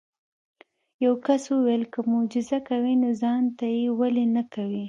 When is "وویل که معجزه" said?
1.51-2.57